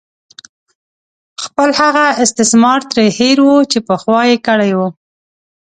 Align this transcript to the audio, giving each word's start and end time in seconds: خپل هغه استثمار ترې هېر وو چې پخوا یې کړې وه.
خپل 1.43 1.69
هغه 1.81 2.05
استثمار 2.23 2.79
ترې 2.91 3.05
هېر 3.17 3.37
وو 3.45 3.57
چې 3.71 3.77
پخوا 3.87 4.21
یې 4.29 4.37
کړې 4.47 4.71
وه. 4.77 4.89